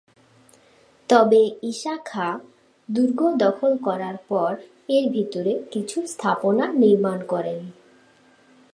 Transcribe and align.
তবে 1.09 1.41
ঈশা 1.63 1.95
খাঁ 2.05 2.33
দুর্গ 2.89 3.19
দখল 3.37 3.73
করার 3.77 4.17
পর 4.29 4.51
এর 4.89 5.05
ভিতরে 5.09 5.53
কিছু 5.71 5.97
স্থাপনা 6.07 6.65
নির্মাণ 6.73 7.19
করেন। 7.27 7.59